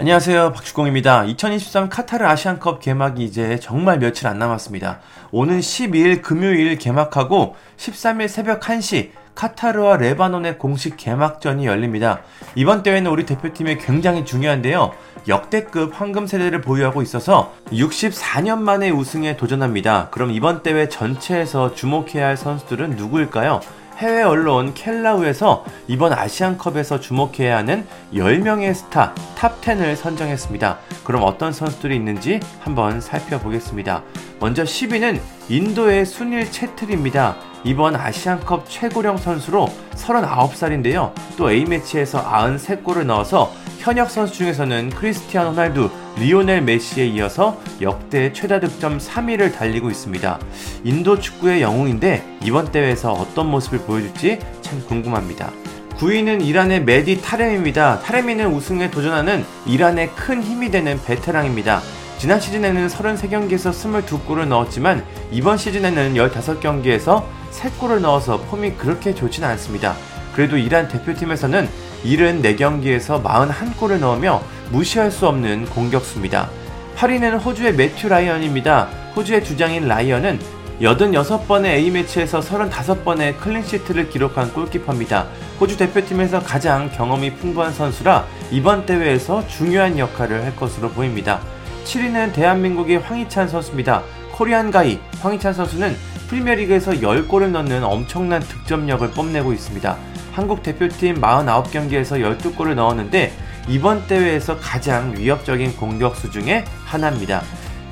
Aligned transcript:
안녕하세요. 0.00 0.52
박주공입니다. 0.52 1.24
2023 1.24 1.88
카타르 1.88 2.24
아시안컵 2.24 2.78
개막이 2.78 3.24
이제 3.24 3.58
정말 3.58 3.98
며칠 3.98 4.28
안 4.28 4.38
남았습니다. 4.38 5.00
오는 5.32 5.58
12일 5.58 6.22
금요일 6.22 6.78
개막하고 6.78 7.56
13일 7.78 8.28
새벽 8.28 8.60
1시 8.60 9.10
카타르와 9.34 9.96
레바논의 9.96 10.58
공식 10.58 10.96
개막전이 10.96 11.66
열립니다. 11.66 12.20
이번 12.54 12.84
대회는 12.84 13.10
우리 13.10 13.26
대표팀에 13.26 13.78
굉장히 13.78 14.24
중요한데요. 14.24 14.92
역대급 15.26 16.00
황금 16.00 16.28
세대를 16.28 16.60
보유하고 16.60 17.02
있어서 17.02 17.52
64년 17.72 18.58
만에 18.58 18.90
우승에 18.90 19.36
도전합니다. 19.36 20.10
그럼 20.12 20.30
이번 20.30 20.62
대회 20.62 20.88
전체에서 20.88 21.74
주목해야 21.74 22.24
할 22.24 22.36
선수들은 22.36 22.90
누구일까요? 22.90 23.60
해외 23.98 24.22
언론 24.22 24.74
켈라우에서 24.74 25.64
이번 25.88 26.12
아시안컵에서 26.12 27.00
주목해야 27.00 27.56
하는 27.56 27.84
10명의 28.14 28.72
스타 28.72 29.12
top10을 29.36 29.96
선정했습니다. 29.96 30.78
그럼 31.02 31.24
어떤 31.24 31.52
선수들이 31.52 31.96
있는지 31.96 32.38
한번 32.60 33.00
살펴보겠습니다. 33.00 34.04
먼저 34.38 34.62
10위는 34.62 35.18
인도의 35.48 36.06
수닐 36.06 36.48
체트리입니다. 36.52 37.36
이번 37.64 37.96
아시안컵 37.96 38.70
최고령 38.70 39.16
선수로 39.16 39.68
39살인데요. 39.96 41.12
또 41.36 41.50
A매치에서 41.50 42.22
93골을 42.24 43.04
넣어서 43.06 43.50
현역 43.80 44.10
선수 44.10 44.34
중에서는 44.34 44.90
크리스티아노 44.90 45.50
호날두, 45.50 45.90
리오넬 46.18 46.62
메시에 46.62 47.06
이어서 47.06 47.60
역대 47.80 48.32
최다 48.32 48.60
득점 48.60 48.98
3위를 48.98 49.54
달리고 49.54 49.88
있습니다. 49.88 50.38
인도 50.84 51.18
축구의 51.18 51.62
영웅인데 51.62 52.38
이번 52.42 52.72
대회에서 52.72 53.12
어떤 53.12 53.50
모습을 53.50 53.78
보여줄지 53.80 54.40
참 54.60 54.82
궁금합니다. 54.86 55.52
9위는 55.98 56.44
이란의 56.44 56.84
메디 56.84 57.20
타레미입니다. 57.22 58.00
타레미는 58.00 58.52
우승에 58.52 58.90
도전하는 58.90 59.44
이란의 59.66 60.10
큰 60.14 60.42
힘이 60.42 60.70
되는 60.70 61.00
베테랑입니다. 61.04 61.82
지난 62.18 62.40
시즌에는 62.40 62.88
33경기에서 62.88 63.70
22골을 63.70 64.46
넣었지만 64.46 65.04
이번 65.30 65.56
시즌에는 65.56 66.14
15경기에서 66.14 67.24
3골을 67.52 68.00
넣어서 68.00 68.38
폼이 68.42 68.72
그렇게 68.72 69.14
좋지는 69.14 69.48
않습니다. 69.50 69.94
그래도 70.34 70.56
이란 70.56 70.88
대표팀에서는 70.88 71.68
74경기에서 72.04 73.22
41골을 73.22 73.98
넣으며 73.98 74.42
무시할 74.70 75.10
수 75.10 75.26
없는 75.26 75.66
공격수입니다. 75.66 76.48
8위는 76.96 77.44
호주의 77.44 77.74
매튜 77.74 78.08
라이언입니다. 78.08 78.88
호주의 79.14 79.44
주장인 79.44 79.86
라이언은 79.88 80.38
86번의 80.80 81.66
A매치에서 81.66 82.40
35번의 82.40 83.38
clean 83.38 83.64
sheet를 83.64 84.10
기록한 84.10 84.52
골키퍼입니다. 84.52 85.26
호주 85.60 85.76
대표팀에서 85.76 86.40
가장 86.40 86.88
경험이 86.90 87.34
풍부한 87.34 87.72
선수라 87.72 88.26
이번 88.52 88.86
대회에서 88.86 89.46
중요한 89.48 89.98
역할을 89.98 90.44
할 90.44 90.54
것으로 90.54 90.90
보입니다. 90.90 91.40
7위는 91.84 92.32
대한민국의 92.32 92.98
황희찬 92.98 93.48
선수입니다. 93.48 94.02
코리안 94.32 94.70
가이 94.70 95.00
황희찬 95.20 95.52
선수는 95.52 95.96
프리미어리그에서 96.28 96.92
10골을 96.92 97.50
넣는 97.50 97.82
엄청난 97.82 98.40
득점력을 98.40 99.10
뽐내고 99.10 99.52
있습니다. 99.52 99.96
한국 100.38 100.62
대표팀 100.62 101.20
49경기에서 101.20 102.38
12골을 102.38 102.74
넣었는데 102.74 103.32
이번 103.68 104.06
대회에서 104.06 104.56
가장 104.60 105.12
위협적인 105.16 105.76
공격수 105.76 106.30
중에 106.30 106.64
하나입니다. 106.84 107.42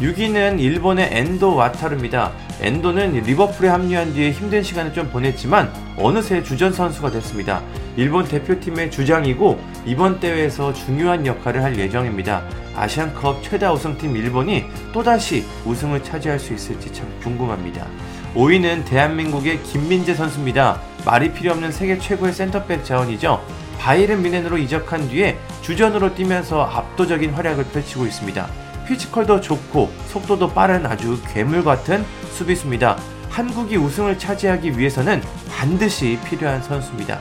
6위는 0.00 0.60
일본의 0.60 1.08
엔도 1.10 1.56
와타르입니다. 1.56 2.30
엔도는 2.60 3.14
리버풀에 3.14 3.68
합류한 3.68 4.12
뒤에 4.12 4.30
힘든 4.30 4.62
시간을 4.62 4.92
좀 4.92 5.10
보냈지만 5.10 5.72
어느새 5.96 6.44
주전 6.44 6.72
선수가 6.72 7.10
됐습니다. 7.10 7.62
일본 7.96 8.24
대표팀의 8.28 8.92
주장이고 8.92 9.58
이번 9.84 10.20
대회에서 10.20 10.72
중요한 10.72 11.26
역할을 11.26 11.64
할 11.64 11.76
예정입니다. 11.76 12.44
아시안컵 12.76 13.42
최다 13.42 13.72
우승팀 13.72 14.14
일본이 14.14 14.66
또다시 14.92 15.44
우승을 15.64 16.04
차지할 16.04 16.38
수 16.38 16.54
있을지 16.54 16.92
참 16.92 17.12
궁금합니다. 17.24 17.88
5위는 18.36 18.84
대한민국의 18.84 19.62
김민재 19.62 20.14
선수입니다. 20.14 20.78
말이 21.06 21.32
필요 21.32 21.52
없는 21.52 21.72
세계 21.72 21.98
최고의 21.98 22.34
센터백 22.34 22.84
자원이죠. 22.84 23.42
바이른 23.78 24.22
미넨으로 24.22 24.58
이적한 24.58 25.08
뒤에 25.08 25.38
주전으로 25.62 26.14
뛰면서 26.14 26.62
압도적인 26.62 27.30
활약을 27.32 27.64
펼치고 27.64 28.04
있습니다. 28.04 28.46
피지컬도 28.86 29.40
좋고 29.40 29.90
속도도 30.08 30.50
빠른 30.50 30.84
아주 30.84 31.18
괴물 31.32 31.64
같은 31.64 32.04
수비수입니다. 32.32 32.98
한국이 33.30 33.78
우승을 33.78 34.18
차지하기 34.18 34.78
위해서는 34.78 35.22
반드시 35.50 36.18
필요한 36.26 36.62
선수입니다. 36.62 37.18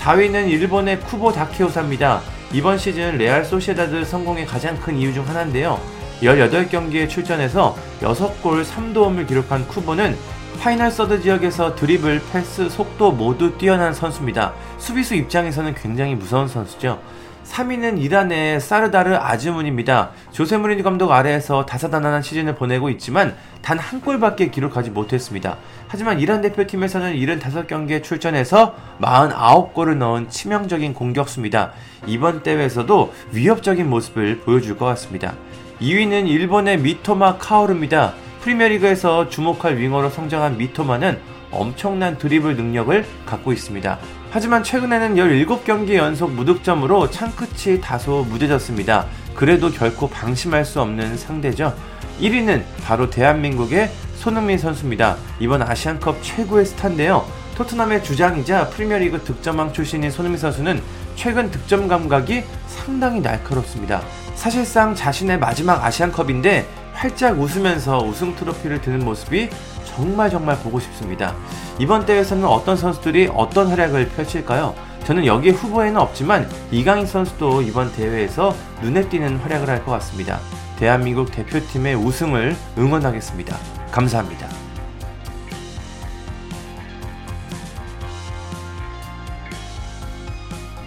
4위는 0.00 0.48
일본의 0.48 1.00
쿠보 1.00 1.32
다케후사입니다. 1.32 2.22
이번 2.52 2.78
시즌 2.78 3.18
레알 3.18 3.44
소시에다드 3.44 4.04
성공의 4.04 4.46
가장 4.46 4.78
큰 4.80 4.96
이유 4.96 5.12
중 5.12 5.28
하나인데요. 5.28 5.78
18경기에 6.22 7.08
출전해서 7.08 7.76
6골 8.00 8.64
3도움을 8.64 9.26
기록한 9.26 9.66
쿠보는 9.68 10.16
final 10.58 10.90
third 10.90 11.20
지역에서 11.20 11.74
드리블, 11.74 12.22
패스, 12.32 12.68
속도 12.70 13.12
모두 13.12 13.56
뛰어난 13.58 13.92
선수입니다. 13.92 14.54
수비수 14.78 15.14
입장에서는 15.14 15.74
굉장히 15.74 16.14
무서운 16.14 16.48
선수죠. 16.48 17.00
3위는 17.44 18.00
이란의 18.00 18.58
사르다르 18.60 19.16
아즈문입니다. 19.16 20.10
조세 20.32 20.56
무리뉴 20.56 20.82
감독 20.82 21.12
아래에서 21.12 21.66
다사다난한 21.66 22.22
시즌을 22.22 22.54
보내고 22.54 22.88
있지만 22.90 23.36
단 23.60 23.78
한 23.78 24.00
골밖에 24.00 24.50
기록하지 24.50 24.90
못했습니다. 24.90 25.58
하지만 25.88 26.20
이란 26.20 26.40
대표팀에서는 26.40 27.14
75경기에 27.14 28.02
출전해서 28.02 28.74
49골을 29.00 29.96
넣은 29.98 30.30
치명적인 30.30 30.94
공격수입니다. 30.94 31.72
이번 32.06 32.42
대회에서도 32.42 33.12
위협적인 33.32 33.88
모습을 33.90 34.40
보여줄 34.40 34.78
것 34.78 34.86
같습니다. 34.86 35.34
2위는 35.80 36.28
일본의 36.28 36.78
미토마 36.78 37.36
카오르입니다. 37.36 38.14
프리미어리그에서 38.44 39.30
주목할 39.30 39.78
윙어로 39.78 40.10
성장한 40.10 40.58
미토마는 40.58 41.18
엄청난 41.50 42.18
드리블 42.18 42.56
능력을 42.56 43.04
갖고 43.24 43.52
있습니다. 43.52 43.98
하지만 44.30 44.62
최근에는 44.62 45.14
17경기 45.14 45.94
연속 45.94 46.30
무득점으로 46.32 47.10
창끝이 47.10 47.80
다소 47.80 48.26
무뎌졌습니다. 48.28 49.06
그래도 49.34 49.70
결코 49.70 50.08
방심할 50.08 50.64
수 50.66 50.82
없는 50.82 51.16
상대죠. 51.16 51.74
1위는 52.20 52.64
바로 52.84 53.08
대한민국의 53.08 53.90
손흥민 54.16 54.58
선수입니다. 54.58 55.16
이번 55.40 55.62
아시안컵 55.62 56.22
최고의 56.22 56.66
스타인데요. 56.66 57.26
토트넘의 57.56 58.02
주장이자 58.04 58.68
프리미어리그 58.68 59.22
득점왕 59.22 59.72
출신인 59.72 60.10
손흥민 60.10 60.38
선수는 60.38 60.82
최근 61.14 61.50
득점 61.50 61.88
감각이 61.88 62.42
상당히 62.66 63.20
날카롭습니다. 63.20 64.02
사실상 64.34 64.94
자신의 64.94 65.38
마지막 65.38 65.82
아시안컵인데 65.84 66.83
활짝 66.94 67.38
웃으면서 67.38 67.98
우승 67.98 68.34
트로피를 68.36 68.80
드는 68.80 69.04
모습이 69.04 69.50
정말 69.84 70.30
정말 70.30 70.56
보고 70.58 70.80
싶습니다. 70.80 71.34
이번 71.78 72.06
대회에서는 72.06 72.44
어떤 72.44 72.76
선수들이 72.76 73.30
어떤 73.34 73.68
활약을 73.68 74.08
펼칠까요? 74.10 74.74
저는 75.04 75.26
여기에 75.26 75.52
후보에는 75.52 76.00
없지만 76.00 76.48
이강인 76.70 77.06
선수도 77.06 77.60
이번 77.62 77.92
대회에서 77.92 78.54
눈에 78.80 79.08
띄는 79.08 79.36
활약을 79.38 79.68
할 79.68 79.84
것 79.84 79.90
같습니다. 79.92 80.40
대한민국 80.78 81.30
대표팀의 81.30 81.94
우승을 81.94 82.56
응원하겠습니다. 82.78 83.56
감사합니다. 83.90 84.48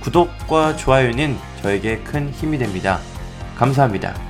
구독과 0.01 0.77
좋아요는 0.77 1.37
저에게 1.61 1.99
큰 1.99 2.29
힘이 2.29 2.57
됩니다. 2.57 2.99
감사합니다. 3.55 4.26